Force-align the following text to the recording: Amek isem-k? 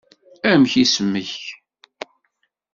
Amek 0.51 0.73
isem-k? 0.83 1.31